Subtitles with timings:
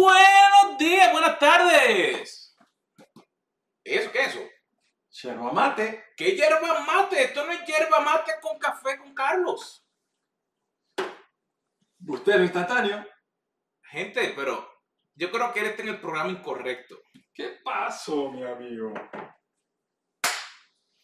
[0.00, 2.56] Buenos días, buenas tardes.
[3.84, 4.48] ¿Eso qué es eso?
[5.10, 6.06] Yerba mate.
[6.16, 7.24] ¿Qué hierba mate?
[7.24, 9.86] Esto no es hierba mate con café con Carlos.
[11.98, 13.06] Bustero instantáneo.
[13.82, 14.66] Gente, pero
[15.16, 17.02] yo creo que él está en el programa incorrecto.
[17.34, 18.94] ¿Qué pasó, mi amigo?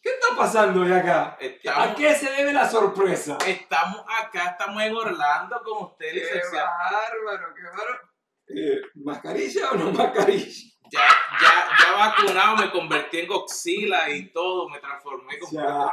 [0.01, 1.37] ¿Qué está pasando hoy acá?
[1.39, 3.37] Estamos, ¿A qué se debe la sorpresa?
[3.45, 8.06] estamos acá, estamos en Orlando con usted, ¡Qué bárbaro, qué bárbaro!
[8.49, 10.45] Eh, ¿Mascarilla o no mascarilla?
[10.89, 11.05] Ya,
[11.41, 15.37] ya, ya vacunado, me convertí en Godzilla y todo, me transformé.
[15.51, 15.91] Ya.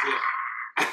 [0.00, 0.86] Sí.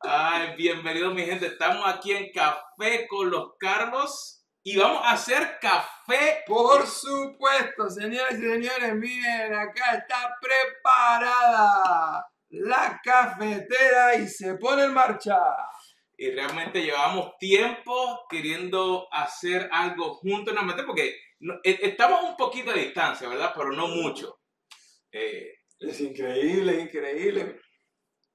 [0.00, 1.46] Ay, bienvenido mi gente.
[1.46, 6.42] Estamos aquí en Café con los Carlos y vamos a hacer café.
[6.48, 14.94] Por supuesto, señoras y señores, miren, acá está preparada la cafetera y se pone en
[14.94, 15.38] marcha.
[16.16, 22.70] Y realmente llevamos tiempo queriendo hacer algo juntos, nuevamente porque no- e- estamos un poquito
[22.70, 23.52] a distancia, ¿verdad?
[23.56, 24.38] Pero no mucho.
[25.10, 27.60] Eh, Es increíble, increíble.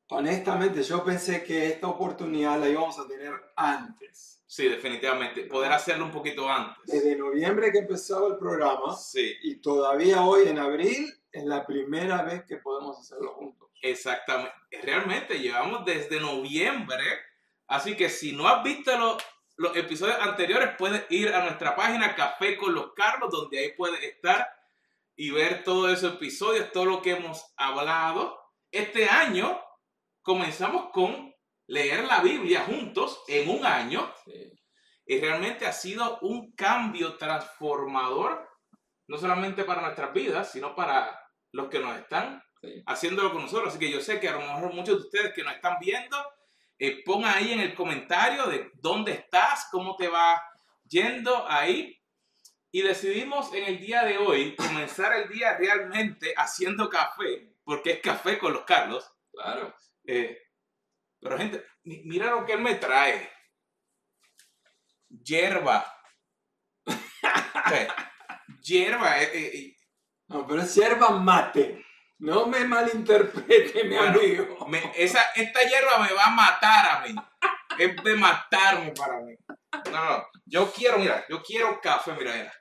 [0.10, 4.42] Honestamente, yo pensé que esta oportunidad la íbamos a tener antes.
[4.46, 5.44] sí, definitivamente.
[5.44, 6.78] Poder hacerlo un poquito antes.
[6.86, 12.22] Desde noviembre que empezaba el programa Sí, y todavía hoy en abril es la primera
[12.24, 13.70] vez que podemos hacerlo juntos.
[13.82, 14.54] exactamente.
[14.82, 17.04] Realmente llevamos desde noviembre.
[17.68, 19.24] Así que si no has visto los,
[19.58, 24.02] los episodios anteriores, puedes ir a nuestra página Café con los Carlos, donde ahí puedes
[24.04, 24.48] estar
[25.16, 28.40] y ver todos esos episodios, todo lo que hemos hablado.
[28.72, 29.60] Este año
[30.22, 31.34] comenzamos con
[31.68, 34.14] leer la Biblia juntos en un año
[35.06, 38.48] y realmente ha sido un cambio transformador,
[39.08, 41.20] no solamente para nuestras vidas, sino para
[41.52, 42.82] los que nos están Sí.
[42.88, 43.70] haciéndolo con nosotros.
[43.70, 46.18] Así que yo sé que a lo mejor muchos de ustedes que nos están viendo,
[46.80, 50.42] eh, pongan ahí en el comentario de dónde estás, cómo te va
[50.88, 51.94] yendo ahí.
[52.72, 58.00] Y decidimos en el día de hoy comenzar el día realmente haciendo café, porque es
[58.02, 59.10] café con los Carlos.
[59.32, 59.74] Claro.
[60.06, 60.38] Eh,
[61.20, 63.30] pero gente, mi- mira lo que él me trae.
[65.24, 65.86] Hierba.
[68.62, 69.22] Hierba.
[69.24, 69.76] eh, eh,
[70.28, 71.86] No, pero es yerba mate.
[72.20, 74.68] No me malinterprete, mi Bueno, amigo.
[74.68, 77.16] me- esa, esta hierba me va a matar a mí.
[77.78, 79.36] Es de matarme para mí.
[79.92, 80.28] No, no.
[80.46, 82.54] Yo quiero, mira, yo quiero café, mira, mira.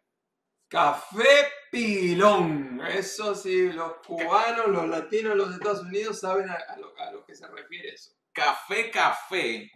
[0.68, 2.80] Café pilón.
[2.86, 7.24] Eso sí, los cubanos, los latinos, los Estados Unidos saben a, a lo, a lo
[7.24, 8.10] que se refiere eso.
[8.32, 9.70] Café, café.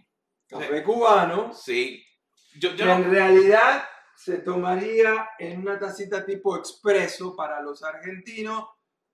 [0.49, 1.55] Café cubano.
[1.55, 2.05] Sí.
[2.59, 8.65] Yo, yo no- en realidad se tomaría en una tacita tipo expreso para los argentinos,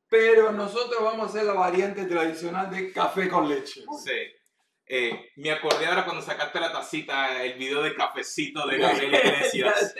[0.08, 3.84] pero nosotros vamos a hacer la variante tradicional de café con leche.
[4.04, 4.12] Sí.
[4.88, 9.94] Eh, me acordé ahora cuando sacaste la tacita, el video de cafecito de Gabriel Iglesias.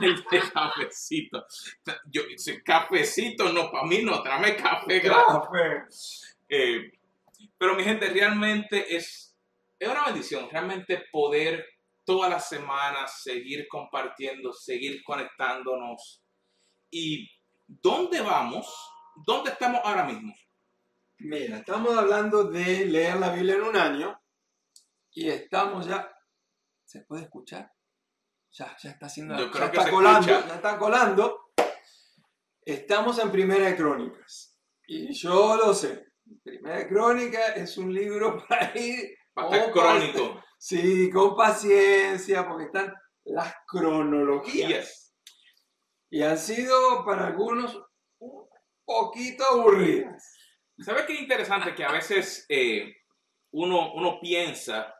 [0.00, 1.46] El de cafecito.
[2.06, 2.22] Yo,
[2.64, 5.02] cafecito, no, para mí no, tráeme café.
[5.02, 5.84] Café.
[6.48, 6.92] Eh,
[7.58, 9.36] pero mi gente, realmente es,
[9.78, 11.66] es una bendición, realmente poder
[12.04, 16.22] todas las semanas seguir compartiendo, seguir conectándonos.
[16.90, 17.30] ¿Y
[17.66, 18.93] dónde vamos?
[19.16, 20.34] ¿Dónde estamos ahora mismo?
[21.18, 24.20] Mira, estamos hablando de leer la Biblia en un año
[25.12, 26.10] y estamos ya.
[26.84, 27.72] ¿Se puede escuchar?
[28.52, 29.36] Ya, ya está haciendo.
[29.36, 30.48] Yo ya creo que está se colando, escucha.
[30.48, 31.52] ya está colando.
[32.62, 34.58] Estamos en Primera de Crónicas.
[34.86, 36.06] Y yo lo sé.
[36.42, 39.16] Primera de Crónicas es un libro para ir.
[39.38, 40.42] Va a estar crónico.
[40.58, 42.94] Sí, con paciencia, porque están
[43.24, 44.68] las cronologías.
[44.68, 45.14] Yes.
[46.10, 47.84] Y han sido para algunos un
[48.84, 50.36] poquito aburridas.
[50.78, 51.74] ¿Sabes qué interesante?
[51.74, 52.94] Que a veces eh,
[53.52, 54.94] uno, uno piensa,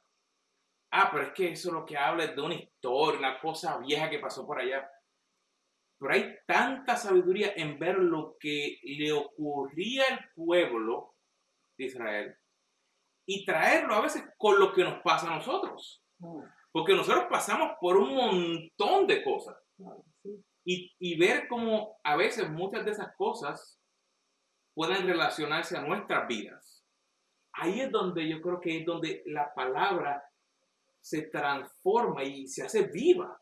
[0.92, 4.10] ah, pero es que eso lo que habla es de una historia, una cosa vieja
[4.10, 4.88] que pasó por allá.
[5.98, 11.14] Pero hay tanta sabiduría en ver lo que le ocurría al pueblo
[11.76, 12.36] de Israel
[13.26, 16.02] y traerlo a veces con lo que nos pasa a nosotros.
[16.72, 19.56] Porque nosotros pasamos por un montón de cosas.
[20.64, 23.80] Y, y ver cómo a veces muchas de esas cosas
[24.74, 26.84] pueden relacionarse a nuestras vidas.
[27.52, 30.22] Ahí es donde yo creo que es donde la palabra
[31.00, 33.40] se transforma y se hace viva.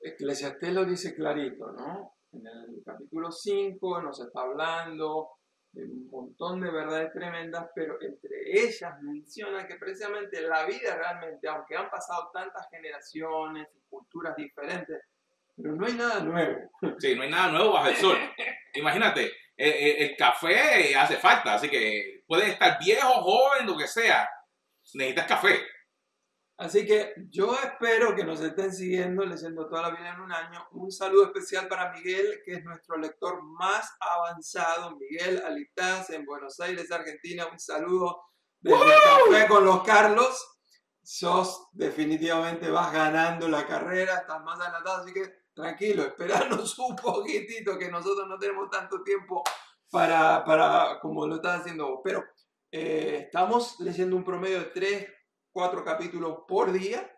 [0.00, 2.16] Eclesiastés lo dice clarito, ¿no?
[2.32, 5.30] En el capítulo 5 nos está hablando
[5.72, 11.48] de un montón de verdades tremendas, pero entre ellas menciona que precisamente la vida realmente,
[11.48, 15.00] aunque han pasado tantas generaciones y culturas diferentes,
[15.56, 16.70] pero no hay nada nuevo.
[16.98, 18.18] Sí, no hay nada nuevo bajo el sol.
[18.74, 23.86] Imagínate, eh, eh, el café hace falta, así que puedes estar viejo, joven, lo que
[23.86, 24.28] sea.
[24.94, 25.60] Necesitas café.
[26.56, 30.64] Así que yo espero que nos estén siguiendo, leyendo toda la Biblia en un año.
[30.72, 34.96] Un saludo especial para Miguel, que es nuestro lector más avanzado.
[34.96, 37.46] Miguel Alitaz en Buenos Aires, Argentina.
[37.50, 38.22] Un saludo
[38.60, 40.60] desde Café con los Carlos.
[41.02, 47.78] Sos definitivamente vas ganando la carrera, estás más adelantado, así que tranquilo, esperanos un poquitito,
[47.78, 49.42] que nosotros no tenemos tanto tiempo
[49.90, 52.00] para, para como lo estás haciendo vos.
[52.02, 52.24] Pero
[52.70, 55.06] eh, estamos leyendo un promedio de 3,
[55.52, 57.10] 4 capítulos por día.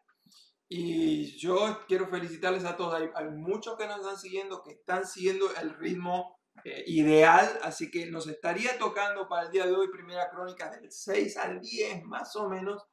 [0.68, 2.94] Y yo quiero felicitarles a todos.
[2.94, 7.58] Hay, hay muchos que nos están siguiendo, que están siguiendo el ritmo eh, ideal.
[7.62, 11.60] Así que nos estaría tocando para el día de hoy Primera Crónica del 6 al
[11.60, 12.84] 10 más o menos.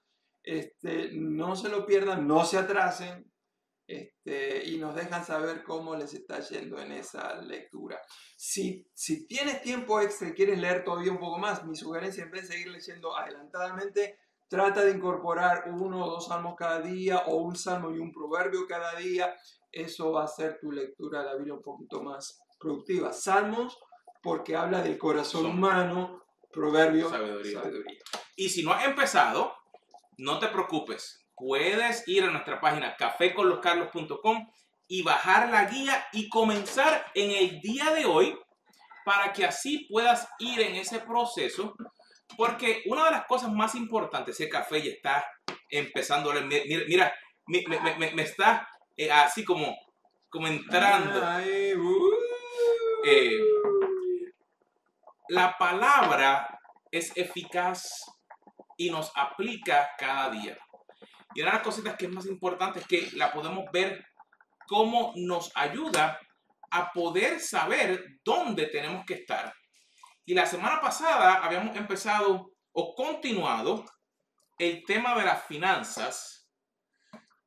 [0.43, 3.32] Este, no se lo pierdan, no se atrasen.
[3.85, 7.99] Este, y nos dejan saber cómo les está yendo en esa lectura.
[8.37, 12.31] Si, si tienes tiempo extra y quieres leer todavía un poco más, mi sugerencia en
[12.31, 17.37] vez de seguir leyendo adelantadamente, trata de incorporar uno o dos salmos cada día o
[17.37, 19.35] un salmo y un proverbio cada día.
[19.71, 23.11] Eso va a hacer tu lectura de la Biblia un poquito más productiva.
[23.11, 23.77] Salmos
[24.21, 27.61] porque habla del corazón humano, proverbios, Sabiduría.
[27.61, 27.99] sabiduría.
[28.37, 29.53] Y si no has empezado,
[30.17, 31.22] no te preocupes.
[31.35, 34.47] Puedes ir a nuestra página caféconloscarlos.com
[34.87, 38.37] y bajar la guía y comenzar en el día de hoy
[39.05, 41.73] para que así puedas ir en ese proceso.
[42.37, 45.25] Porque una de las cosas más importantes, ese café ya está
[45.69, 47.13] empezando Mira, mira,
[47.47, 49.75] mi- me, me- me- me está eh, así como,
[50.29, 51.25] como entrando.
[51.25, 52.11] Ay, uh.
[53.05, 53.39] Eh,
[55.29, 56.59] La palabra
[56.91, 58.05] es eficaz
[58.77, 60.57] y nos aplica cada día.
[61.35, 64.05] Y una de las cositas que es más importante es que la podemos ver
[64.67, 66.19] cómo nos ayuda
[66.71, 69.53] a poder saber dónde tenemos que estar.
[70.25, 73.85] Y la semana pasada habíamos empezado o continuado
[74.57, 76.49] el tema de las finanzas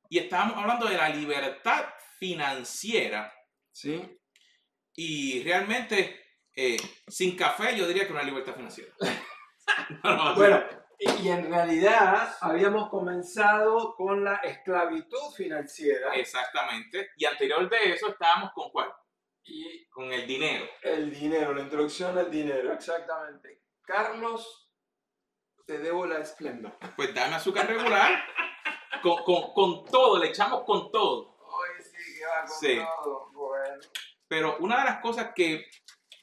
[0.09, 1.85] y estábamos hablando de la libertad
[2.19, 3.33] financiera
[3.73, 4.01] Sí.
[4.95, 6.25] y realmente,
[6.55, 6.77] eh,
[7.09, 8.93] sin café, yo diría que una libertad financiera.
[10.05, 10.63] No, no, Bueno,
[11.23, 17.11] y en realidad habíamos comenzado con la esclavitud financiera Exactamente.
[17.17, 18.93] Y anterior de eso estábamos con cuál?
[19.45, 20.67] y Con el dinero.
[20.83, 23.63] el dinero, la introducción al dinero, exactamente.
[23.83, 24.69] Carlos,
[25.67, 26.77] te debo la esplendor.
[26.97, 28.25] Pues dame azúcar regular.
[29.03, 31.37] con, con- con todo, le echamos con todo.
[31.41, 32.79] Hoy sí que va con Sí.
[33.05, 33.31] todo.
[33.33, 33.81] Bueno.
[34.27, 35.67] Pero una de las cosas que,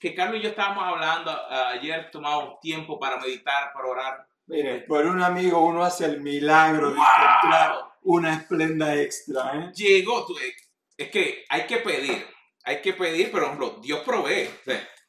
[0.02, 4.28] que Carlos y yo estábamos hablando a- ayer, tomamos tiempo para meditar, para orar.
[4.48, 7.06] Miren, por un amigo uno hace el milagro de ¡Wow!
[7.06, 9.72] encontrar una esplenda extra, ¿eh?
[9.74, 10.54] Llegó, tú- eh,
[10.98, 12.28] es que hay que pedir,
[12.66, 14.50] hay que pedir, pero ejemplo, Dios provee,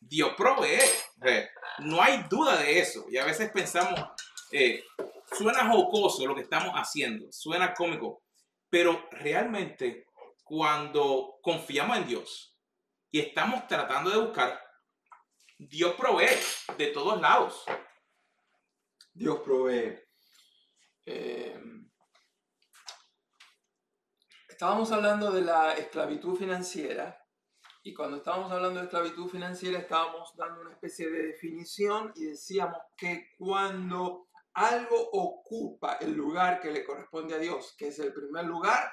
[0.01, 0.79] Dios provee,
[1.81, 3.07] no hay duda de eso.
[3.11, 4.01] Y a veces pensamos,
[4.53, 4.85] eh,
[5.37, 8.23] suena jocoso lo que estamos haciendo, suena cómico,
[8.71, 10.07] pero realmente
[10.45, 12.57] cuando confiamos en Dios
[13.11, 14.61] y estamos tratando de buscar,
[15.59, 16.29] Dios provee
[16.79, 17.65] de todos lados.
[19.15, 19.97] Dios provee.
[21.07, 21.57] Eh,
[24.49, 27.25] estábamos hablando de la esclavitud financiera
[27.85, 32.79] y cuando estábamos hablando de esclavitud financiera estábamos dando una especie de definición y decíamos
[32.97, 38.47] que cuando algo ocupa el lugar que le corresponde a Dios, que es el primer
[38.47, 38.91] lugar,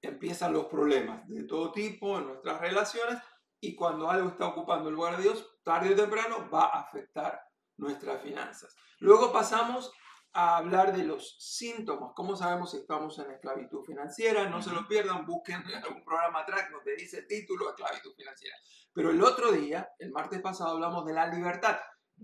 [0.00, 3.18] empiezan los problemas de todo tipo en nuestras relaciones
[3.60, 7.40] y cuando algo está ocupando el lugar de Dios, tarde o temprano va a afectar
[7.76, 8.74] nuestras finanzas.
[8.98, 9.92] Luego pasamos
[10.32, 14.88] a hablar de los síntomas, cómo sabemos si estamos en esclavitud financiera, no se lo
[14.88, 18.56] pierdan, busquen algún programa atrás donde dice título esclavitud financiera.
[18.92, 21.78] Pero el otro día, el martes pasado, hablamos de la libertad.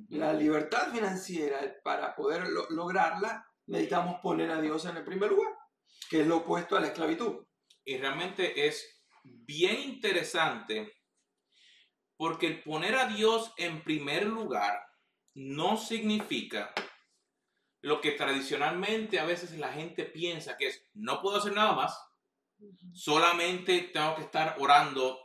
[0.08, 5.52] La libertad financiera, para poder lo- lograrla, necesitamos poner a Dios en el primer lugar,
[6.08, 7.44] que es lo opuesto a la esclavitud.
[7.84, 10.92] Y realmente es bien interesante
[12.16, 14.80] porque el poner a Dios en primer lugar
[15.40, 16.72] no significa
[17.80, 21.98] lo que tradicionalmente a veces la gente piensa que es no puedo hacer nada más,
[22.92, 25.18] solamente tengo que estar orando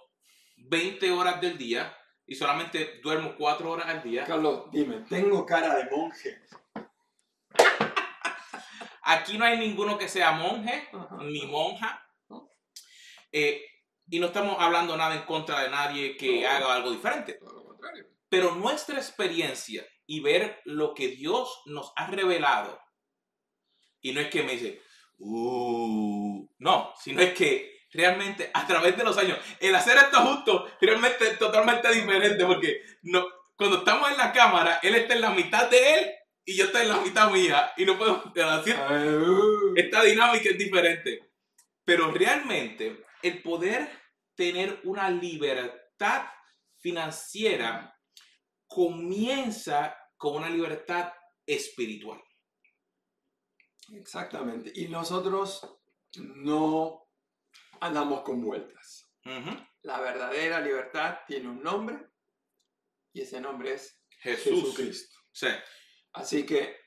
[0.56, 1.96] 20 horas del día
[2.26, 4.24] y solamente duermo 4 horas al día.
[4.24, 6.42] Carlos, dime, ¿tengo cara de monje?
[9.04, 11.18] Aquí no hay ninguno que sea monje Ajá.
[11.24, 12.02] ni monja.
[13.34, 13.62] Eh,
[14.10, 16.50] y no estamos hablando nada en contra de nadie que No.
[16.50, 17.34] haga algo diferente.
[17.34, 18.08] Todo lo contrario.
[18.30, 22.80] Pero nuestra experiencia y ver lo que Dios nos ha revelado,
[24.02, 24.82] y no es que me dice,
[25.18, 30.70] "Uh", no, sino es que realmente a través de los años, el hacer esto justo
[30.82, 35.30] realmente es totalmente diferente porque no, cuando estamos en la cámara, Él está en la
[35.32, 36.12] mitad de Él
[36.44, 39.74] y yo estoy en la mitad mía y no puedo hacer Uh.
[39.76, 41.32] esta dinámica es diferente.
[41.86, 43.90] Pero realmente el poder
[44.36, 46.26] tener una libertad
[46.78, 47.95] financiera
[48.68, 51.12] comienza con una libertad
[51.46, 52.22] espiritual.
[53.94, 54.72] Exactamente.
[54.76, 55.80] Y nosotros
[56.18, 57.10] no
[57.80, 59.12] andamos con vueltas.
[59.26, 59.58] Ujú.
[59.84, 62.10] La verdadera libertad tiene un nombre
[63.14, 64.62] y ese nombre es Jesús.
[64.62, 65.18] Jesucristo.
[65.32, 65.48] Sí.
[66.14, 66.78] Así que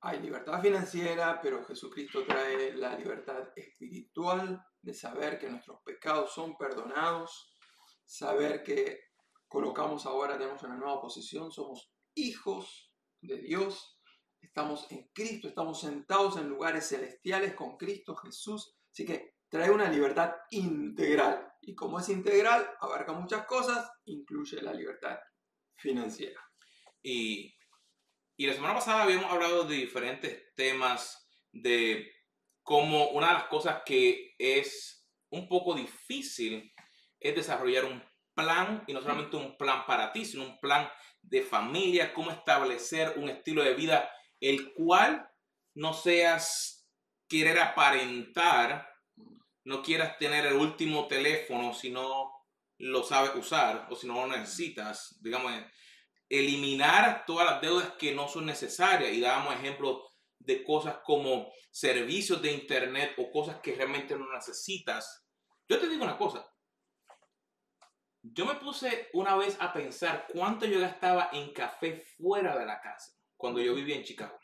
[0.00, 6.56] hay libertad financiera, pero Jesucristo trae la libertad espiritual de saber que nuestros pecados son
[6.56, 7.54] perdonados,
[8.04, 9.05] saber que
[9.56, 13.98] colocamos ahora, tenemos una nueva posición, somos hijos de Dios,
[14.38, 19.88] estamos en Cristo, estamos sentados en lugares celestiales con Cristo Jesús, así que trae una
[19.88, 21.54] libertad integral.
[21.62, 25.18] Y como es integral, abarca muchas cosas, incluye la libertad
[25.74, 26.38] financiera.
[27.02, 27.56] Y,
[28.36, 32.12] y la semana pasada habíamos hablado de diferentes temas, de
[32.62, 36.74] cómo una de las cosas que es un poco difícil
[37.18, 38.02] es desarrollar un
[38.36, 40.88] plan, y no solamente un plan para ti, sino un plan
[41.22, 44.08] de familia, cómo establecer un estilo de vida
[44.40, 45.28] el cual
[45.74, 46.88] no seas
[47.28, 48.88] querer aparentar,
[49.64, 52.30] no quieras tener el último teléfono si no
[52.78, 55.52] lo sabes usar o si no lo necesitas, digamos,
[56.28, 60.02] eliminar todas las deudas que no son necesarias y dábamos ejemplos
[60.38, 65.26] de cosas como servicios de internet o cosas que realmente no necesitas.
[65.68, 66.46] Yo te digo una cosa.
[68.32, 72.80] Yo me puse una vez a pensar cuánto yo gastaba en café fuera de la
[72.80, 74.38] casa cuando yo vivía en Chicago.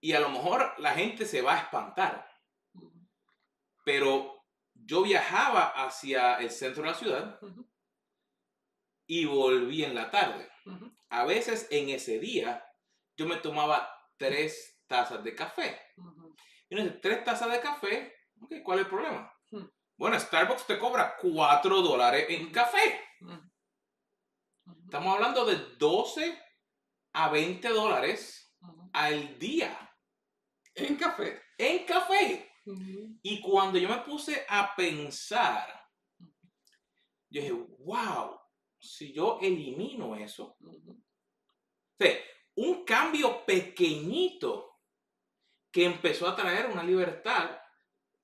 [0.00, 2.30] Y a lo mejor la gente se va a espantar,
[3.84, 7.40] pero yo viajaba hacia el centro de la ciudad
[9.06, 10.48] y volví en la tarde.
[11.08, 12.64] A veces en ese día
[13.16, 15.80] yo me tomaba tres tazas de café.
[16.68, 19.32] Y uno dice, tres tazas de café, ok, ¿cuál es el problema?
[19.96, 23.00] Bueno, Starbucks te cobra 4 dólares en café.
[24.84, 26.38] Estamos hablando de 12
[27.12, 28.56] a 20 dólares
[28.92, 29.76] al día
[30.74, 31.42] En café.
[31.58, 32.50] en café.
[33.22, 35.68] Y cuando yo me puse a pensar,
[37.30, 38.40] yo dije, wow,
[38.78, 42.18] si yo elimino eso, o sea,
[42.56, 44.80] un cambio pequeñito
[45.70, 47.58] que empezó a traer una libertad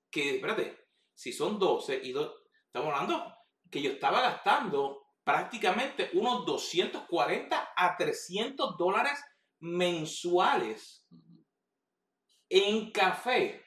[0.09, 0.80] que, espérate,
[1.21, 2.33] si son 12 y dos,
[2.65, 3.31] estamos hablando
[3.69, 9.23] que yo estaba gastando prácticamente unos 240 a 300 dólares
[9.59, 11.05] mensuales
[12.49, 13.63] en café.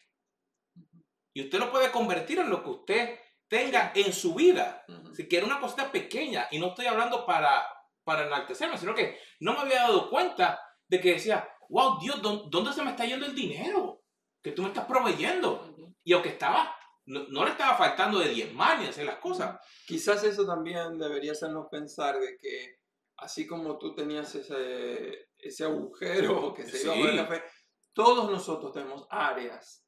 [1.32, 4.84] Y usted lo puede convertir en lo que usted tenga en su vida.
[5.14, 7.64] Si quiere una cosita pequeña, y no estoy hablando para,
[8.02, 12.48] para enaltecerme, sino que no me había dado cuenta de que decía, wow, Dios, ¿dó-
[12.50, 14.02] ¿dónde se me está yendo el dinero?
[14.42, 15.76] Que tú me estás proveyendo.
[16.02, 19.58] Y aunque estaba, no, no le estaba faltando de diezmar ni hacer las cosas.
[19.86, 22.78] Quizás eso también debería hacernos pensar de que
[23.16, 27.16] así como tú tenías ese, ese agujero que se iba por el Sí.
[27.18, 27.44] café,
[27.92, 29.86] todos nosotros tenemos áreas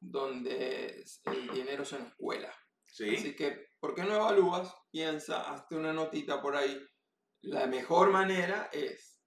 [0.00, 2.52] donde el dinero se nos cuela.
[2.86, 3.14] Sí.
[3.16, 4.72] Así que, ¿por qué no evalúas?
[4.90, 6.78] Piensa, hazte una notita por ahí.
[7.42, 9.20] La mejor manera es,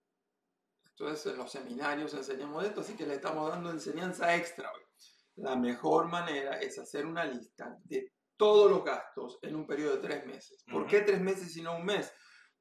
[0.86, 4.82] entonces en los seminarios enseñamos esto, así que le estamos dando enseñanza extra hoy.
[5.38, 10.02] La mejor manera es hacer una lista de todos los gastos en un periodo de
[10.08, 10.64] tres meses.
[10.72, 10.90] ¿Por Ujú.
[10.92, 12.12] qué tres meses y no un mes?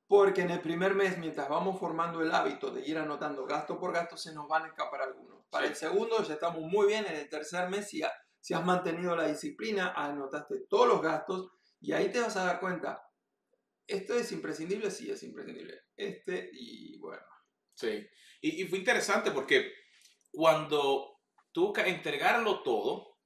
[0.06, 3.92] Porque en el primer mes, mientras vamos formando el hábito de ir anotando gasto por
[3.92, 5.44] gasto, se nos van a escapar algunos.
[5.50, 5.70] Para Sí.
[5.72, 7.04] el segundo ya estamos muy bien.
[7.06, 11.50] En el tercer mes, si, ha- si has mantenido la disciplina, anotaste todos los gastos
[11.80, 13.02] y ahí te vas a dar cuenta.
[13.86, 14.90] ¿Esto es imprescindible?
[14.90, 15.80] Sí, es imprescindible.
[15.96, 17.22] Este y bueno.
[17.74, 18.06] Sí.
[18.40, 19.72] Y, y fue interesante porque
[20.32, 21.15] cuando
[21.56, 23.16] tú que entregarlo todo,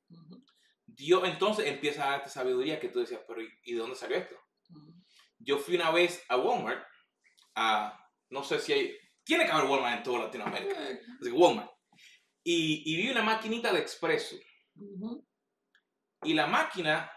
[0.86, 4.36] Dios entonces empieza a darte sabiduría que tú decías, pero ¿y de dónde salió esto?
[5.40, 6.86] Yo fui una vez a Walmart,
[7.56, 11.36] a, no sé si hay, tiene que haber Walmart en toda Latinoamérica, Eh, así que
[11.36, 11.72] Walmart.
[12.44, 14.36] Y, y vi una maquinita de expreso.
[16.22, 17.10] Y la máquina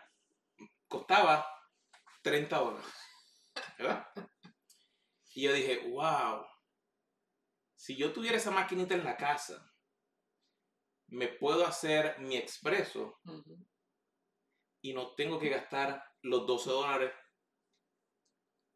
[0.88, 1.48] costaba
[2.24, 2.93] 30 dólares.
[3.77, 4.08] ¿Verdad?
[5.36, 6.43] Y yo dije, wow,
[7.75, 9.73] si yo tuviera esa maquinita en la casa,
[11.13, 13.20] me puedo hacer mi expreso
[14.82, 17.13] y no tengo que gastar los 12 dólares.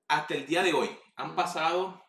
[0.07, 2.01] Hasta el día de hoy, han pasado,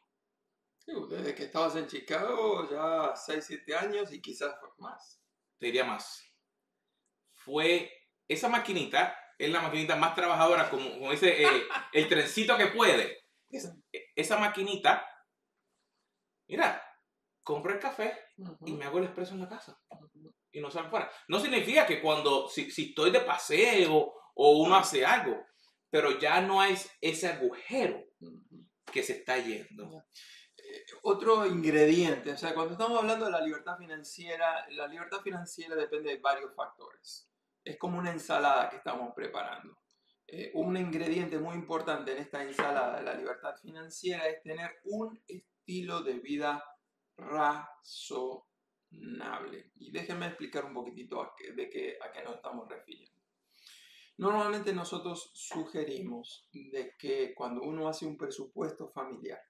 [0.86, 5.20] Desde que estabas en Chicago, ya 6, 7 años y quizás más.
[5.58, 6.22] te diría más,
[7.34, 7.90] fue
[8.28, 11.48] esa maquinita, es la maquinita más trabajadora, como, como dice eh,
[11.92, 13.18] el trencito que puede.
[13.50, 13.72] Es-
[14.14, 15.06] esa maquinita
[16.48, 16.82] mira,
[17.42, 19.78] compro el café y Ujú, me hago el expreso en la casa
[20.52, 21.10] y no salgo fuera.
[21.28, 25.44] No significa que cuando, si, si estoy de paseo o uno hace algo,
[25.90, 28.04] pero ya no hay ese agujero
[28.92, 30.04] que se está yendo.
[31.02, 36.10] Otro ingrediente, o sea, cuando estamos hablando de la libertad financiera, la libertad financiera depende
[36.10, 37.28] de varios factores.
[37.64, 39.78] Es como una ensalada que estamos preparando.
[40.26, 45.18] Eh, un ingrediente muy importante en esta ensalada de la libertad financiera es tener un
[45.26, 46.62] estilo de vida
[47.18, 48.62] razonable.
[49.76, 53.18] Y déjenme explicar un poquitito a qué, de qué, a qué nos estamos refiriendo.
[54.16, 59.40] Normalmente nosotros sugerimos de que cuando uno hace un presupuesto familiar,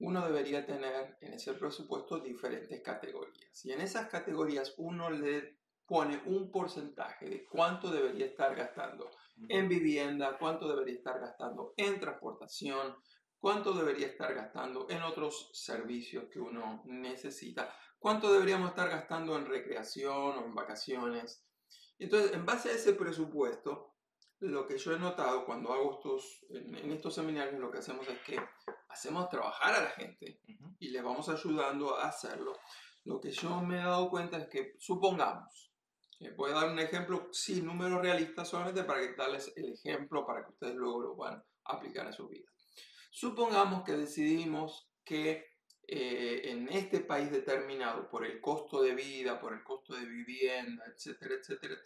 [0.00, 3.64] uno debería tener en ese presupuesto diferentes categorías.
[3.64, 9.10] Y en esas categorías uno le pone un porcentaje de cuánto debería estar gastando
[9.48, 12.96] en vivienda, cuánto debería estar gastando en transportación,
[13.44, 19.44] cuánto debería estar gastando en otros servicios que uno necesita, cuánto deberíamos estar gastando en
[19.44, 21.44] recreación o en vacaciones.
[21.98, 23.96] Entonces, en base a ese presupuesto,
[24.38, 28.08] lo que yo he notado cuando hago estos, en, en estos seminarios, lo que hacemos
[28.08, 28.40] es que
[28.88, 30.40] hacemos trabajar a la gente
[30.78, 32.54] y le vamos ayudando a hacerlo.
[33.04, 35.70] Lo que yo me he dado cuenta es que, supongamos,
[36.18, 40.24] eh, voy a dar un ejemplo sin números realistas solamente para que darles el ejemplo
[40.24, 42.53] para que ustedes luego lo puedan aplicar a su vida.
[43.14, 45.46] Supongamos que decidimos que
[45.86, 50.84] eh, en este país determinado, por el costo de vida, por el costo de vivienda,
[50.92, 51.76] etcétera, etcétera,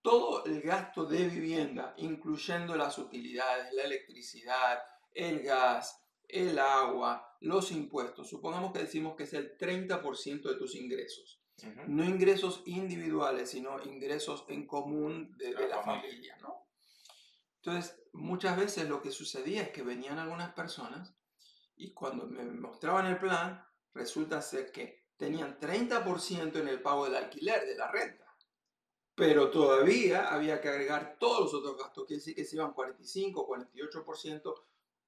[0.00, 4.78] todo el gasto de vivienda, incluyendo las utilidades, la electricidad,
[5.12, 10.76] el gas, el agua, los impuestos, supongamos que decimos que es el 30% de tus
[10.76, 11.42] ingresos.
[11.88, 16.68] No ingresos individuales, sino ingresos en común de, de La familia, ¿no?
[17.56, 21.14] Entonces, muchas veces lo que sucedía es que venían algunas personas
[21.76, 27.16] y cuando me mostraban el plan, resulta ser que tenían 30% en el pago del
[27.16, 28.24] alquiler, de la renta.
[29.14, 33.48] Pero todavía había que agregar todos los otros gastos, quiere decir que se iban 45,
[33.48, 34.54] 48%,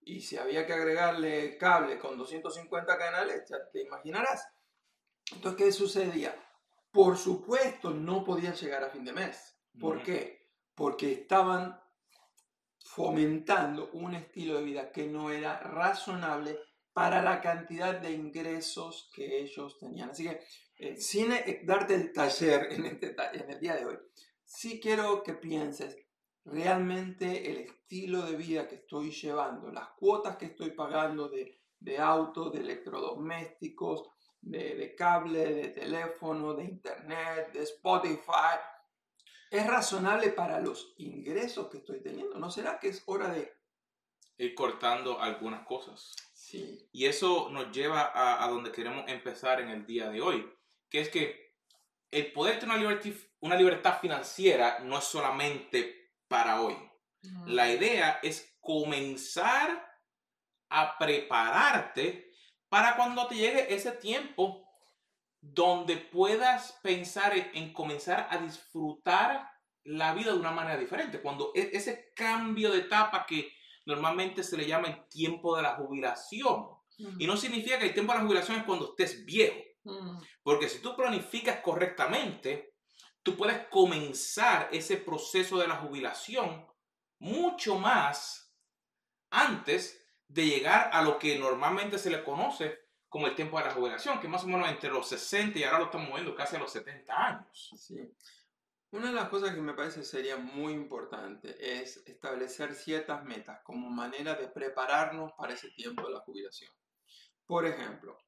[0.00, 4.48] y si había que agregarle cable con 250 canales, ya te imaginarás.
[5.32, 6.34] Entonces, ¿qué sucedía?
[6.90, 9.56] Por supuesto, no podían llegar a fin de mes.
[9.78, 10.48] ¿Por qué?
[10.74, 11.78] Porque estaban
[12.84, 16.58] fomentando un estilo de vida que no era razonable
[16.92, 20.10] para la cantidad de ingresos que ellos tenían.
[20.10, 20.40] Así que,
[20.76, 23.98] eh, sin eh, darte el taller en, este en el día de hoy,
[24.44, 25.96] sí quiero que pienses
[26.44, 31.98] realmente el estilo de vida que estoy llevando, las cuotas que estoy pagando de, de
[31.98, 34.08] auto, de electrodomésticos,
[34.40, 38.56] de cable, de teléfono, de internet, de Spotify,
[39.50, 42.38] ¿Es razonable para los ingresos que estoy teniendo?
[42.38, 43.56] ¿No será que es hora de...
[44.36, 46.14] Ir cortando algunas cosas.
[46.32, 46.88] Sí.
[46.92, 50.48] Y eso nos lleva a, a donde queremos empezar en el día de hoy,
[50.88, 51.48] que es que
[52.10, 56.76] el poder tener una libertad, una libertad financiera no es solamente para hoy.
[57.46, 59.86] La idea es comenzar
[60.68, 62.32] a prepararte
[62.68, 64.67] para cuando te llegue ese tiempo
[65.40, 69.50] donde puedas pensar en, en comenzar a disfrutar
[69.84, 71.20] la vida de una manera diferente.
[71.20, 73.52] Cuando e- ese cambio de etapa que
[73.86, 76.68] normalmente se le llama el tiempo de la jubilación.
[77.18, 79.56] Y no significa que el tiempo de la jubilación es cuando estés viejo.
[80.42, 82.74] Porque si tú planificas correctamente,
[83.22, 86.66] tú puedes comenzar ese proceso de la jubilación
[87.20, 88.54] mucho más
[89.30, 93.72] antes de llegar a lo que normalmente se le conoce como el tiempo de la
[93.72, 96.58] jubilación, que más o menos entre los 60 y ahora lo estamos moviendo casi a
[96.58, 97.70] los 70 años.
[97.76, 98.14] Sí.
[98.90, 103.90] Una de las cosas que me parece sería muy importante es establecer ciertas metas como
[103.90, 106.72] manera de prepararnos para ese tiempo de la jubilación.
[107.44, 108.18] Por ejemplo,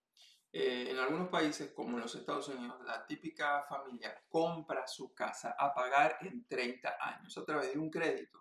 [0.52, 5.54] eh, en algunos países como en los Estados Unidos, la típica familia compra su casa
[5.58, 8.40] a pagar en 30 años a través de un crédito.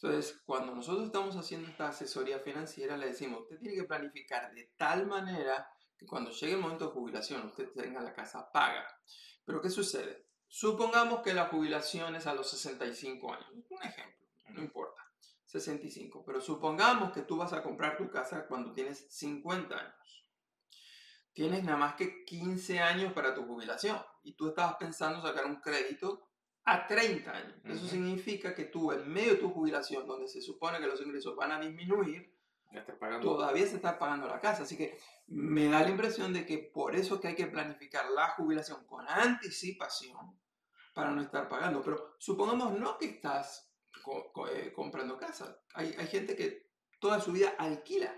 [0.00, 4.70] Entonces, cuando nosotros estamos haciendo esta asesoría financiera, le decimos, usted tiene que planificar de
[4.76, 8.86] tal manera que cuando llegue el momento de jubilación, usted tenga la casa paga.
[9.44, 10.26] Pero ¿qué sucede?
[10.48, 13.50] Supongamos que la jubilación es a los 65 años.
[13.70, 15.02] Un ejemplo, no importa.
[15.46, 16.24] 65.
[16.26, 20.26] Pero supongamos que tú vas a comprar tu casa cuando tienes 50 años.
[21.32, 25.60] Tienes nada más que 15 años para tu jubilación y tú estabas pensando sacar un
[25.60, 26.25] crédito
[26.66, 27.54] a 30 años.
[27.64, 27.88] Eso Ujú.
[27.88, 31.52] significa que tú en medio de tu jubilación, donde se supone que los ingresos van
[31.52, 32.34] a disminuir,
[32.72, 33.24] Ya estás pagando.
[33.34, 34.64] todavía se está pagando la casa.
[34.64, 34.98] Así que
[35.28, 39.08] me da la impresión de que por eso que hay que planificar la jubilación con
[39.08, 40.38] anticipación
[40.92, 41.82] para no estar pagando.
[41.82, 43.70] Pero supongamos no que estás
[44.02, 45.58] co- co- eh, comprando casa.
[45.74, 46.66] Hay, hay gente que
[46.98, 48.12] toda su vida alquila.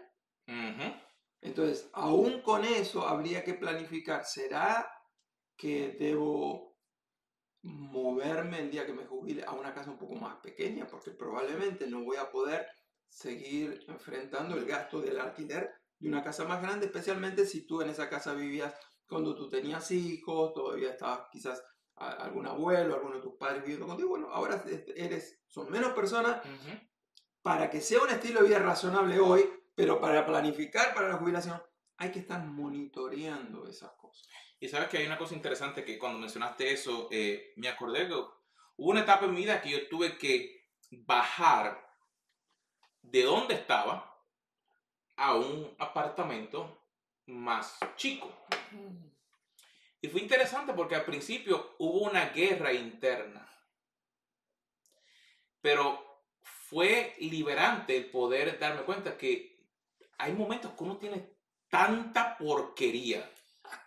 [0.47, 0.95] Ujú.
[1.43, 4.25] Entonces, aún con eso habría que planificar.
[4.25, 4.91] ¿Será
[5.57, 6.78] que debo
[7.62, 10.87] moverme el día que me jubile a una casa un poco más pequeña?
[10.87, 12.66] Porque probablemente no voy a poder
[13.09, 17.90] seguir enfrentando el gasto del alquiler de una casa más grande, especialmente si tú en
[17.90, 18.75] esa casa vivías
[19.09, 21.62] cuando tú tenías hijos, todavía estabas quizás
[21.97, 24.11] algún abuelo, alguno de tus padres viviendo contigo.
[24.11, 24.62] Bueno, ahora
[24.94, 26.42] eres, son menos personas.
[27.42, 31.61] Para que sea un estilo de vida razonable hoy, pero para planificar para la jubilación,
[31.97, 33.90] hay que estar monitoreando esas.
[34.61, 38.14] Y sabes que hay una cosa interesante que cuando mencionaste eso, eh, me acordé que
[38.14, 38.33] hubo
[38.77, 41.87] una etapa en mi vida que yo tuve que bajar
[43.03, 44.25] de donde estaba
[45.16, 46.87] a un apartamento
[47.27, 48.33] más chico.
[50.01, 53.49] Y fue interesante porque al principio hubo una guerra interna.
[55.61, 59.66] Pero fue liberante el poder darme cuenta que
[60.18, 61.37] hay momentos que uno tiene
[61.68, 63.29] tanta porquería.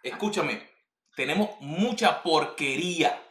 [0.03, 0.69] Escúchame,
[1.15, 3.21] tenemos mucha porquería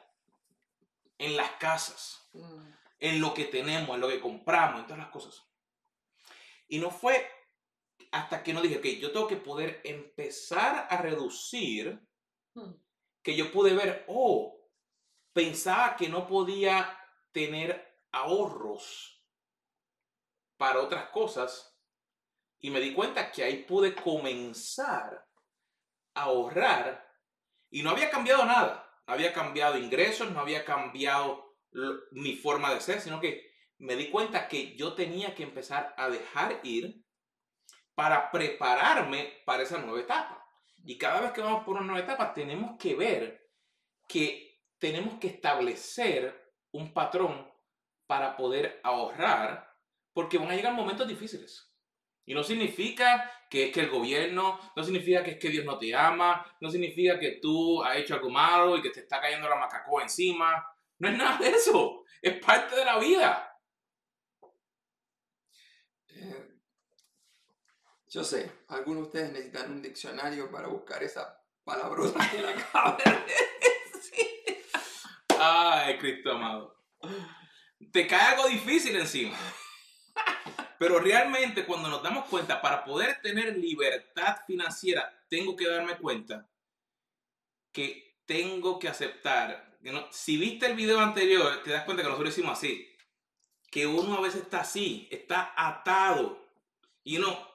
[1.19, 2.73] en las casas, mm.
[3.01, 5.43] en lo que tenemos, en lo que compramos, en todas las cosas.
[6.69, 7.29] Y no fue
[8.13, 12.01] hasta que no dije, ok, yo tengo que poder empezar a reducir,
[12.55, 12.73] hmm.
[13.23, 14.69] que yo pude ver, oh,
[15.33, 16.99] pensaba que no podía
[17.33, 19.25] tener ahorros
[20.57, 21.67] para otras cosas.
[22.59, 25.27] Y me di cuenta que ahí pude comenzar
[26.15, 27.09] ahorrar
[27.71, 28.87] y no había cambiado nada.
[29.07, 31.57] Había cambiado ingresos, no había cambiado
[32.13, 36.09] mi forma de ser, sino que me di cuenta que yo tenía que empezar a
[36.09, 37.05] dejar ir
[37.95, 40.47] para prepararme para esa nueva etapa.
[40.85, 43.51] Y cada vez que vamos por una nueva etapa, tenemos que ver
[44.09, 47.51] que tenemos que establecer un patrón
[48.07, 49.71] para poder ahorrar,
[50.13, 51.73] porque van a llegar momentos difíciles.
[52.25, 55.77] Y no significa que es que el gobierno, no significa que es que Dios no
[55.77, 59.49] te ama, no significa que tú has hecho algo malo y que te está cayendo
[59.49, 60.65] la macaco encima.
[60.99, 62.05] No es nada de eso.
[62.23, 63.59] Es parte de la vida.
[68.07, 72.97] Yo sé, algunos de ustedes necesitan un diccionario para buscar esa palabrota que la acabo
[73.05, 73.11] de
[73.93, 74.63] decir.
[75.39, 76.77] Ay, Cristo amado.
[77.93, 79.37] Te cae algo difícil encima.
[80.81, 86.49] Pero realmente cuando nos damos cuenta, para poder tener libertad financiera, tengo que darme cuenta
[87.71, 89.77] que tengo que aceptar.
[89.83, 92.91] Que no, si viste el video anterior, te das cuenta que nosotros decimos así.
[93.71, 96.49] Que uno a veces está así, está atado.
[97.05, 97.47] Y uno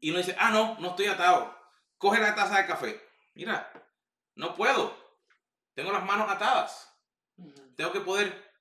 [0.00, 1.58] y uno dice, ah, no, no estoy atado.
[1.96, 3.08] Coge la taza de café.
[3.32, 3.72] Mira,
[4.34, 4.94] no puedo.
[5.72, 6.94] Tengo las manos atadas.
[7.74, 8.52] Tengo que poder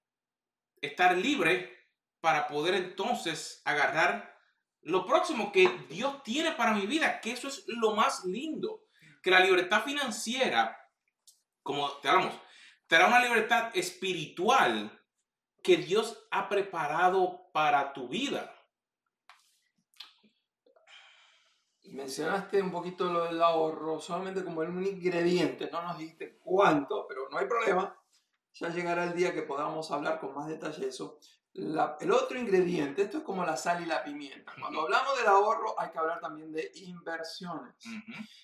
[0.80, 1.79] estar libre
[2.22, 4.38] para poder entonces agarrar
[4.82, 8.86] lo próximo que Dios tiene para mi vida, que eso es lo más lindo.
[9.22, 10.78] Que la libertad financiera,
[11.62, 12.34] como te hablamos,
[12.88, 14.92] te da una libertad espiritual
[15.62, 18.56] que Dios ha preparado para tu vida.
[21.92, 27.30] mencionaste un poquito lo del ahorro solamente como un ingrediente, no nos dijiste cuánto, pero
[27.30, 27.96] no hay problema.
[28.54, 31.20] Ya llegará el día que podamos hablar con más detalle de eso.
[31.54, 34.54] El otro ingrediente, esto es como la sal y la pimienta.
[34.60, 37.76] Cuando hablamos del ahorro hay que hablar también de inversiones.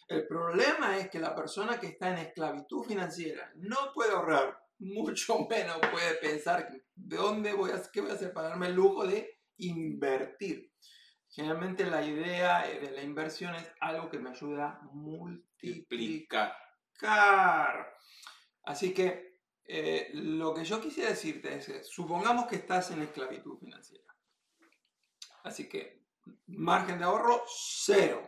[0.08, 5.38] El problema es que la persona que está en esclavitud financiera no puede ahorrar, mucho
[5.50, 9.06] menos puede pensar de dónde voy a, qué voy a hacer para darme el lujo
[9.06, 10.72] de invertir.
[11.30, 16.56] Generalmente la idea de la inversión es algo que me ayuda a multiplicar.
[18.64, 19.35] Así que
[19.68, 24.06] eh, lo que yo quisiera decirte es supongamos que estás en esclavitud financiera.
[25.44, 26.06] Así que
[26.48, 28.22] margen de ahorro cero.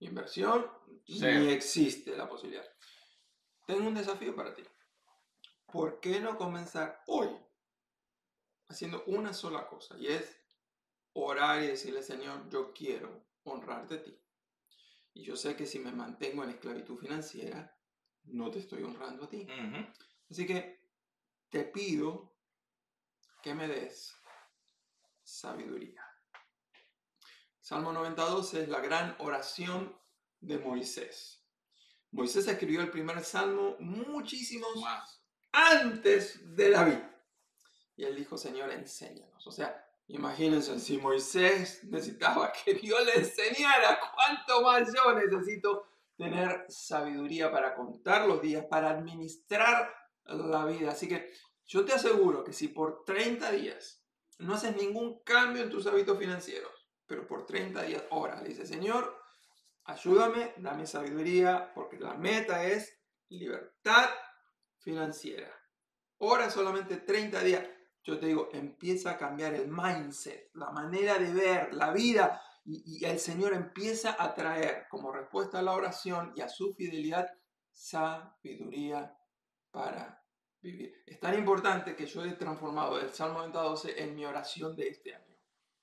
[0.00, 0.66] Inversión
[1.08, 2.64] ni existe la posibilidad.
[3.66, 4.62] Tengo un desafío para ti.
[5.66, 7.28] ¿Por qué no comenzar hoy
[8.68, 9.96] haciendo una sola cosa?
[9.98, 10.40] Y es
[11.12, 14.16] orar y decirle, Señor, yo quiero honrarte a ti.
[15.14, 17.76] Y yo sé que si me mantengo en esclavitud financiera,
[18.24, 19.46] no te estoy honrando a ti.
[20.30, 20.80] Así que
[21.48, 22.34] te pido
[23.42, 24.14] que me des
[25.22, 26.04] sabiduría.
[27.60, 29.98] Salmo 92 es la gran oración
[30.40, 31.44] de Moisés.
[32.10, 37.02] Moisés escribió el primer salmo muchísimos más antes de David.
[37.96, 39.46] Y él dijo, Señor, enséñanos.
[39.46, 45.86] O sea, Imagínense, si Moisés necesitaba que Dios le enseñara, ¿cuánto más yo necesito
[46.16, 49.94] tener sabiduría para contar los días, para administrar
[50.28, 50.92] la vida?
[50.92, 51.30] Así que
[51.66, 54.04] yo te aseguro que si por 30 días
[54.38, 56.72] no haces ningún cambio en tus hábitos financieros,
[57.06, 58.40] pero por 30 días, ora.
[58.42, 59.16] Le dice, Señor,
[59.84, 64.08] ayúdame, dame sabiduría, porque la meta es libertad
[64.78, 65.52] financiera.
[66.18, 67.66] Ora solamente 30 días.
[68.04, 73.04] Yo te digo, empieza a cambiar el mindset, la manera de ver la vida y
[73.04, 77.28] el Señor empieza a traer como respuesta a la oración y a su fidelidad
[77.72, 79.17] sabiduría
[79.70, 80.24] para
[80.60, 81.02] vivir.
[81.06, 85.14] Es tan importante que yo he transformado el Salmo 92 en mi oración de este
[85.14, 85.36] año.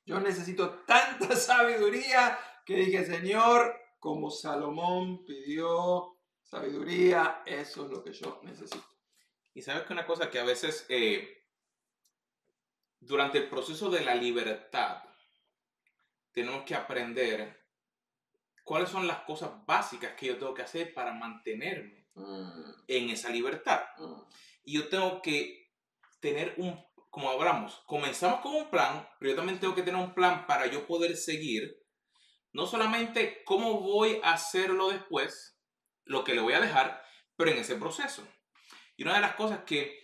[0.05, 8.13] Yo necesito tanta sabiduría que dije, Señor, como Salomón pidió sabiduría, eso es lo que
[8.13, 8.85] yo necesito.
[9.53, 11.43] Y sabes que una cosa que a veces eh,
[12.99, 15.03] durante el proceso de la libertad
[16.31, 17.65] tenemos que aprender
[18.63, 23.29] cuáles son las cosas básicas que yo tengo que hacer para mantenerme Mm, en esa
[23.29, 23.81] libertad.
[23.97, 24.21] mm,
[24.63, 25.69] Y yo tengo que
[26.21, 30.13] tener un, como hablamos, comenzamos con un plan, pero yo también tengo que tener un
[30.13, 31.77] plan para yo poder seguir,
[32.53, 35.59] no solamente cómo voy a hacerlo después,
[36.05, 37.03] lo que le voy a dejar,
[37.35, 38.25] pero en ese proceso.
[38.95, 40.01] Y una de las cosas que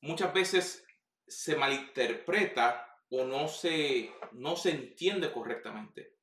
[0.00, 0.84] muchas veces
[1.26, 6.16] se malinterpreta o no se, no se entiende correctamente,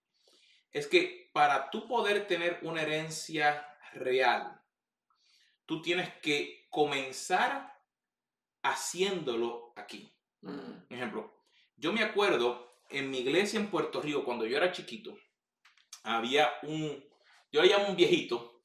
[0.72, 4.62] es que para tú poder tener una herencia real,
[5.66, 7.74] tú tienes que comenzar
[8.64, 10.12] haciéndolo aquí.
[10.42, 11.44] mm, Ejemplo,
[11.76, 15.18] yo me acuerdo en mi iglesia en Puerto Rico, cuando yo era chiquito,
[16.04, 17.04] había un,
[17.52, 18.64] yo le llamo un viejito,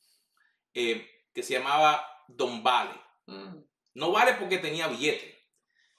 [0.75, 2.95] eh, que se llamaba Don Vale.
[3.27, 3.57] mm,
[3.95, 5.39] No Vale porque tenía billete,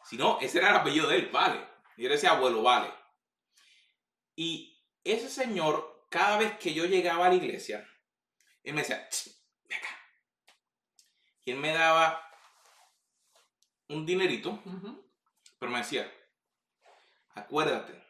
[0.05, 1.59] sino ese era el apellido de él, Vale.
[1.97, 2.91] Yo le decía abuelo Vale.
[4.35, 7.87] Y ese señor, cada vez que yo llegaba a la iglesia,
[8.63, 9.40] él me decía, "Ch, ven acá.
[11.45, 12.21] Y él me daba
[13.89, 14.59] un dinerito,
[15.59, 16.11] pero me decía,
[17.35, 18.01] acuérdate,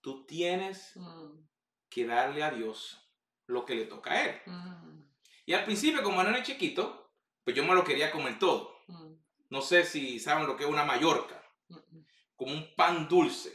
[0.00, 1.40] tú tienes mm,
[1.88, 2.98] que darle a Dios
[3.46, 4.40] lo que le toca a él.
[4.46, 5.02] mm,
[5.46, 7.10] Y al principio, como era chiquito,
[7.44, 8.76] pues yo me lo quería comer todo.
[8.88, 9.14] mm,
[9.50, 11.42] No sé si saben lo que es una mallorca,
[12.36, 13.54] como un pan dulce.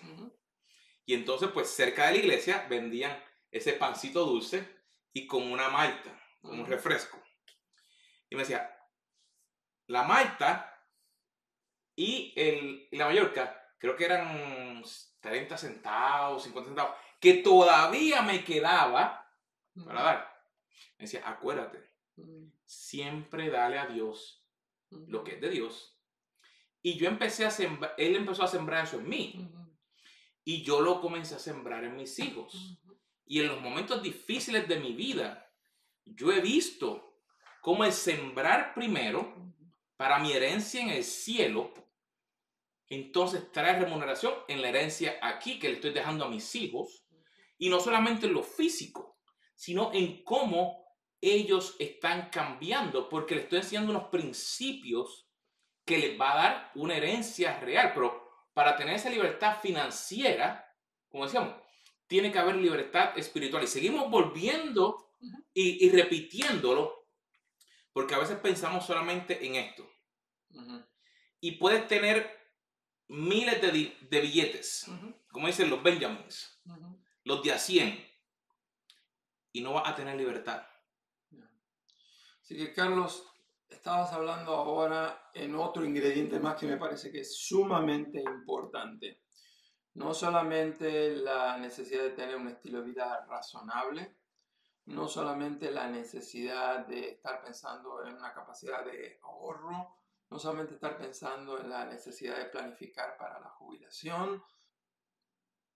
[1.05, 4.67] Y entonces, pues cerca de la iglesia vendían ese pancito dulce
[5.13, 6.09] y con una malta,
[6.41, 7.21] con un refresco.
[8.34, 8.76] Y me decía,
[9.86, 10.84] la malta
[11.96, 14.84] y, el, y la mallorca, creo que eran
[15.19, 19.32] 30 centavos, 50 centavos, que todavía me quedaba
[19.86, 20.46] para dar.
[20.98, 21.91] Me decía, acuérdate,
[22.65, 24.43] siempre dale a Dios
[24.89, 26.02] lo que es de Dios.
[26.82, 29.48] Y yo empecé a sembrar, él empezó a sembrar eso en mí.
[30.43, 32.80] Y yo lo comencé a sembrar en mis hijos.
[33.28, 35.54] Y en los momentos difíciles de mi vida,
[36.04, 37.12] yo he visto
[37.63, 39.34] cómo el sembrar primero
[39.95, 41.73] para mi herencia en el cielo,
[42.89, 47.06] entonces trae remuneración en la herencia aquí que le estoy dejando a mis hijos.
[47.58, 49.17] Y no solamente en lo físico,
[49.56, 50.86] sino en cómo
[51.21, 55.30] ellos están cambiando, porque le estoy enseñando unos principios
[55.86, 57.93] que les va a dar una herencia real.
[57.93, 60.69] Pero para tener esa libertad financiera,
[61.08, 61.56] como decíamos,
[62.08, 63.63] tiene que haber libertad espiritual.
[63.63, 65.12] Y seguimos volviendo
[65.54, 67.02] y repitiéndolo,
[67.93, 69.89] porque a veces pensamos solamente en esto.
[70.51, 70.84] ujú,
[71.39, 72.29] Y puedes tener
[73.08, 77.03] miles de, de billetes, ujú, como dicen los Benjamins, ujú.
[77.23, 78.06] los de a 100,
[79.53, 80.65] y no vas a tener libertad.
[82.41, 83.25] Así que Carlos,
[83.69, 89.21] estabas hablando ahora en otro ingrediente más que me parece que es sumamente importante.
[89.93, 94.17] No solamente la necesidad de tener un estilo de vida razonable,
[94.86, 99.98] no solamente la necesidad de estar pensando en una capacidad de ahorro,
[100.30, 104.43] no solamente estar pensando en la necesidad de planificar para la jubilación,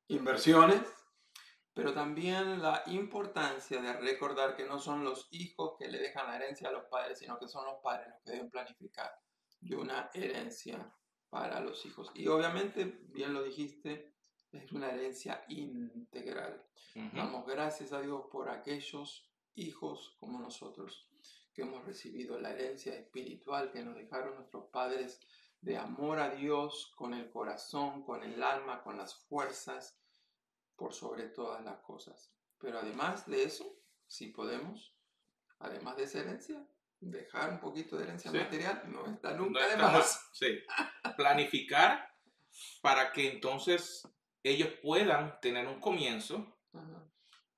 [0.07, 0.81] inversiones,
[1.73, 6.37] pero también la importancia de recordar que no son los hijos que le dejan la
[6.37, 9.11] herencia a los padres, sino que son los padres los que deben planificar
[9.59, 10.91] de una herencia
[11.29, 12.11] para los hijos.
[12.15, 14.16] Y obviamente, bien lo dijiste,
[14.51, 16.63] es una herencia integral.
[16.95, 17.15] Ujú.
[17.15, 21.07] Damos gracias a Dios por aquellos hijos como nosotros
[21.53, 25.19] que hemos recibido la herencia espiritual que nos dejaron nuestros padres
[25.61, 29.97] de amor a Dios con el corazón, con el alma, con las fuerzas,
[30.75, 32.31] por sobre todas las cosas.
[32.59, 34.93] Pero además de eso, si podemos,
[35.59, 36.63] además de esa herencia,
[36.99, 38.37] dejar un poquito de herencia Sí.
[38.37, 39.93] material no está No nunca de está mal.
[39.93, 40.29] más.
[40.33, 40.59] Sí.
[41.15, 42.15] Planificar
[42.81, 44.07] para que entonces
[44.49, 47.03] ellos puedan tener un comienzo Ajá.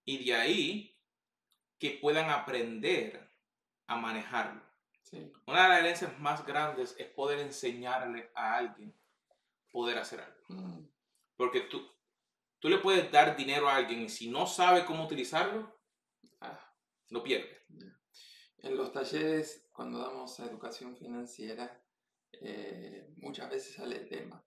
[0.05, 1.01] y de ahí
[1.77, 3.29] que puedan aprender
[3.87, 4.61] a manejarlo.
[5.03, 5.31] Sí.
[5.47, 8.93] Una de las herencias más grandes es poder enseñarle a alguien
[9.71, 10.43] poder hacer algo.
[10.49, 10.87] Mm,
[11.35, 11.87] Porque tú,
[12.59, 15.79] Tú le puedes dar dinero a alguien y si no sabe cómo utilizarlo,
[16.41, 16.59] Ah,
[17.09, 17.57] lo pierde.
[18.57, 21.81] En los talleres, cuando damos educación financiera,
[22.33, 24.43] eh, muchas veces sale el tema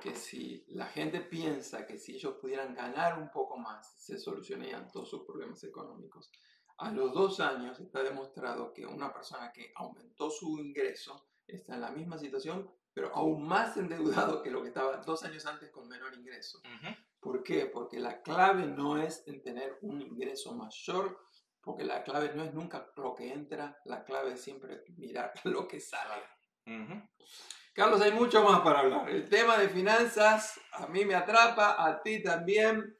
[0.00, 4.90] que si la gente piensa que si ellos pudieran ganar un poco más, se solucionarían
[4.90, 6.30] todos sus problemas económicos.
[6.78, 11.80] A los dos años está demostrado que una persona que aumentó su ingreso está en
[11.80, 15.88] la misma situación, pero aún más endeudado que lo que estaba dos años antes con
[15.88, 16.58] menor ingreso.
[16.58, 16.94] Ujú.
[17.20, 17.66] ¿Por qué?
[17.66, 21.18] Porque la clave no es en tener un ingreso mayor,
[21.60, 25.66] porque la clave no es nunca lo que entra, la clave es siempre mirar lo
[25.66, 26.22] que sale.
[26.66, 27.02] Ujú.
[27.74, 29.10] Carlos, hay mucho más para hablar.
[29.10, 32.96] El tema de finanzas a mí me atrapa, a ti también,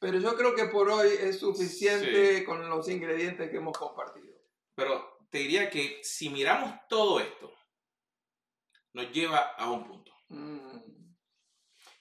[0.00, 4.34] pero yo creo que por hoy es suficiente con los ingredientes que hemos compartido.
[4.74, 7.54] Pero te diría que si miramos todo esto,
[8.94, 11.12] nos lleva a un punto, Mm,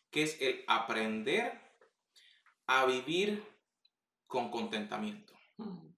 [0.10, 1.62] que es el aprender
[2.66, 3.46] a vivir
[4.26, 5.34] con contentamiento.
[5.58, 5.90] mm,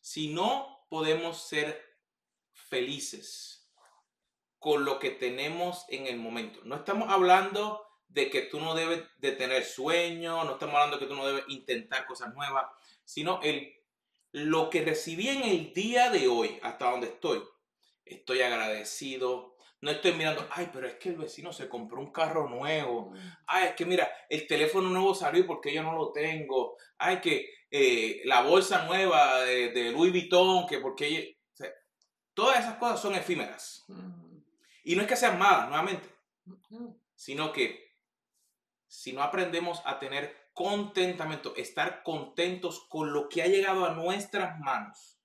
[0.00, 1.80] Si no podemos ser
[2.52, 3.59] felices
[4.60, 9.02] con lo que tenemos en el momento, no estamos hablando de que tú no debes
[9.18, 12.66] de tener sueño, no estamos hablando de que tú no debes intentar cosas nuevas,
[13.04, 13.74] sino el
[14.32, 17.42] lo que recibí en el día de hoy, hasta donde estoy,
[18.04, 19.56] estoy agradecido.
[19.82, 23.14] No estoy mirando, ay, pero es que el vecino se compró un carro nuevo.
[23.46, 26.76] Ay, es que mira, el teléfono nuevo salió porque yo no lo tengo.
[26.98, 31.72] Ay, que eh, la bolsa nueva de, Louis Vuitton, que porque o sea,
[32.34, 33.86] todas esas cosas son efímeras.
[34.84, 36.08] Y no es que sean malas, nuevamente,
[37.14, 37.90] sino que
[38.86, 44.58] si no aprendemos a tener contentamiento, estar contentos con lo que ha llegado a nuestras
[44.58, 45.20] manos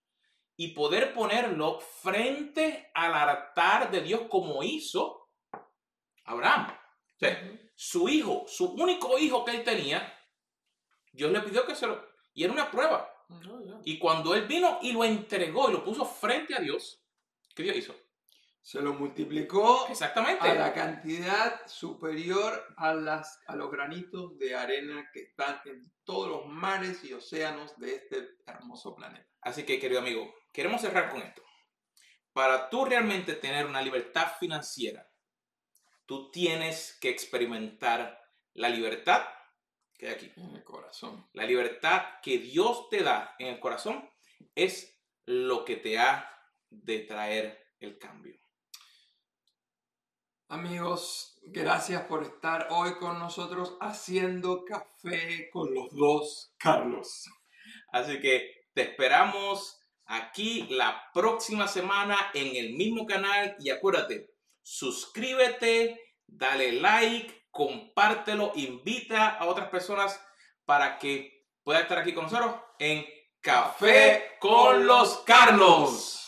[0.56, 5.30] y poder ponerlo frente al altar de Dios como hizo
[6.26, 6.68] Abraham.
[6.70, 10.14] O sea, su hijo, su único hijo que él tenía,
[11.12, 12.06] Dios le pidió que se lo...
[12.34, 13.12] Y era una prueba.
[13.30, 13.80] No, ya.
[13.84, 17.04] Y cuando él vino y lo entregó y lo puso frente a Dios,
[17.56, 17.96] ¿qué Dios hizo?
[18.66, 20.50] Se lo multiplicó Exactamente.
[20.50, 26.32] a la cantidad superior a, las, a los granitos de arena que están en todos
[26.32, 29.30] los mares y océanos de este hermoso planeta.
[29.42, 31.44] Así que, querido amigo, queremos cerrar con esto.
[32.34, 35.08] Para tú realmente tener una libertad financiera,
[36.08, 38.20] tú tienes que experimentar
[38.56, 39.28] la libertad
[39.96, 40.34] que hay aquí.
[40.38, 41.30] En el corazón.
[41.34, 44.10] La libertad que Dios te da en el corazón
[44.56, 46.28] es lo que te ha
[46.72, 48.45] de traer el cambio.
[50.48, 57.26] Amigos, gracias por estar hoy con nosotros haciendo café con los dos Carlos.
[57.92, 66.00] Así que te esperamos aquí la próxima semana en el mismo canal y acuérdate, suscríbete,
[66.28, 70.24] dale like, compártelo, invita a otras personas
[70.64, 73.04] para que puedan estar aquí con nosotros en
[73.42, 76.25] Café con los Carlos.